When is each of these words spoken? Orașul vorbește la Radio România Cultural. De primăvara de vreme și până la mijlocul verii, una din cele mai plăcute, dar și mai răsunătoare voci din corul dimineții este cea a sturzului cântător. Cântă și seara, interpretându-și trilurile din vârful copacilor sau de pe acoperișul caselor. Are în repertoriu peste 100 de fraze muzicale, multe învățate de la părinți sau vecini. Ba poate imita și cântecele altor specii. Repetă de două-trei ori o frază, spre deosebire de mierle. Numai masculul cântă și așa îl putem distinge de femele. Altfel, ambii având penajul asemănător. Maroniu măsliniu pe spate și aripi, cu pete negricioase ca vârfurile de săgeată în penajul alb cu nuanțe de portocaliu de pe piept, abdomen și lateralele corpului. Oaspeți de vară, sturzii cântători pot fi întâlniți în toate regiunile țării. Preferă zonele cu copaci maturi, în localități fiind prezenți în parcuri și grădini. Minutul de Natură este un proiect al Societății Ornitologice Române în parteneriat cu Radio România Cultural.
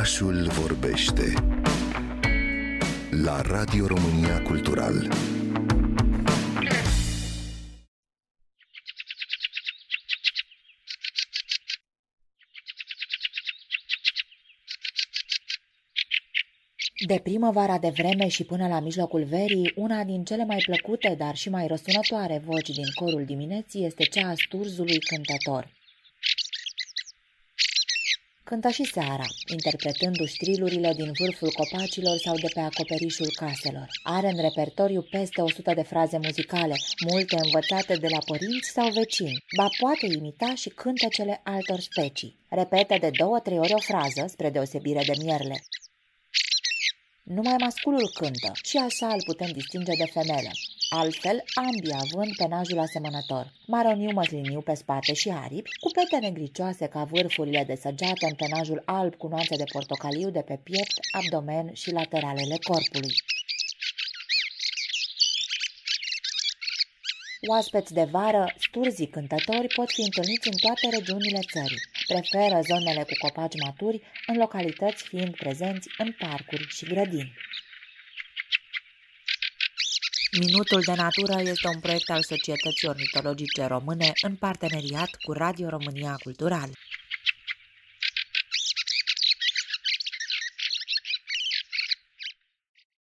Orașul 0.00 0.46
vorbește 0.48 1.32
la 3.10 3.40
Radio 3.40 3.86
România 3.86 4.42
Cultural. 4.42 5.08
De 17.06 17.20
primăvara 17.22 17.78
de 17.78 17.88
vreme 17.88 18.28
și 18.28 18.44
până 18.44 18.68
la 18.68 18.80
mijlocul 18.80 19.24
verii, 19.24 19.72
una 19.76 20.04
din 20.04 20.24
cele 20.24 20.44
mai 20.44 20.62
plăcute, 20.66 21.14
dar 21.18 21.36
și 21.36 21.48
mai 21.48 21.66
răsunătoare 21.66 22.42
voci 22.44 22.70
din 22.70 22.86
corul 22.94 23.24
dimineții 23.24 23.84
este 23.84 24.04
cea 24.04 24.28
a 24.28 24.34
sturzului 24.34 24.98
cântător. 24.98 25.79
Cântă 28.50 28.70
și 28.70 28.84
seara, 28.84 29.24
interpretându-și 29.46 30.36
trilurile 30.36 30.92
din 30.92 31.12
vârful 31.18 31.52
copacilor 31.60 32.16
sau 32.16 32.34
de 32.34 32.48
pe 32.54 32.60
acoperișul 32.60 33.30
caselor. 33.34 33.88
Are 34.02 34.28
în 34.28 34.40
repertoriu 34.40 35.02
peste 35.10 35.40
100 35.40 35.72
de 35.74 35.82
fraze 35.82 36.18
muzicale, 36.18 36.74
multe 37.10 37.36
învățate 37.44 37.94
de 37.94 38.06
la 38.08 38.18
părinți 38.26 38.70
sau 38.70 38.88
vecini. 38.90 39.44
Ba 39.56 39.68
poate 39.80 40.06
imita 40.06 40.54
și 40.54 40.68
cântecele 40.68 41.40
altor 41.44 41.80
specii. 41.80 42.36
Repetă 42.48 42.96
de 43.00 43.10
două-trei 43.18 43.58
ori 43.58 43.74
o 43.74 43.78
frază, 43.78 44.24
spre 44.28 44.50
deosebire 44.50 45.02
de 45.06 45.14
mierle. 45.22 45.56
Numai 47.22 47.56
masculul 47.58 48.10
cântă 48.14 48.50
și 48.62 48.76
așa 48.76 49.06
îl 49.06 49.22
putem 49.26 49.50
distinge 49.50 49.92
de 49.96 50.06
femele. 50.12 50.50
Altfel, 50.92 51.44
ambii 51.54 51.92
având 51.92 52.36
penajul 52.36 52.78
asemănător. 52.78 53.52
Maroniu 53.66 54.12
măsliniu 54.12 54.60
pe 54.60 54.74
spate 54.74 55.12
și 55.12 55.28
aripi, 55.28 55.70
cu 55.80 55.90
pete 55.90 56.18
negricioase 56.18 56.86
ca 56.86 57.04
vârfurile 57.04 57.64
de 57.64 57.74
săgeată 57.74 58.26
în 58.26 58.34
penajul 58.34 58.82
alb 58.84 59.14
cu 59.14 59.26
nuanțe 59.28 59.56
de 59.56 59.64
portocaliu 59.72 60.30
de 60.30 60.40
pe 60.40 60.60
piept, 60.62 60.96
abdomen 61.10 61.72
și 61.72 61.92
lateralele 61.92 62.56
corpului. 62.68 63.14
Oaspeți 67.48 67.92
de 67.92 68.04
vară, 68.04 68.54
sturzii 68.58 69.08
cântători 69.08 69.74
pot 69.74 69.90
fi 69.90 70.00
întâlniți 70.00 70.48
în 70.48 70.56
toate 70.56 70.88
regiunile 70.96 71.40
țării. 71.52 71.82
Preferă 72.06 72.60
zonele 72.60 73.02
cu 73.02 73.14
copaci 73.18 73.60
maturi, 73.64 74.02
în 74.26 74.36
localități 74.36 75.02
fiind 75.02 75.36
prezenți 75.36 75.88
în 75.98 76.12
parcuri 76.18 76.66
și 76.68 76.84
grădini. 76.84 77.32
Minutul 80.38 80.80
de 80.80 80.92
Natură 80.94 81.40
este 81.40 81.68
un 81.68 81.80
proiect 81.80 82.10
al 82.10 82.22
Societății 82.22 82.88
Ornitologice 82.88 83.66
Române 83.66 84.12
în 84.22 84.36
parteneriat 84.36 85.10
cu 85.22 85.32
Radio 85.32 85.68
România 85.68 86.14
Cultural. 86.22 86.70